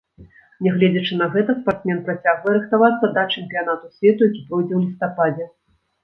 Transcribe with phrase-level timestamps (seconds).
[0.67, 5.45] Нягледзячы на гэта, спартсмен працягвае рыхтавацца да чэмпіянату свету, які пройдзе ў лістападзе.